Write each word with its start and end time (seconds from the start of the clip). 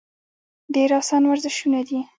ډېر 0.73 0.89
اسان 0.99 1.23
ورزشونه 1.27 1.79
دي- 1.87 1.99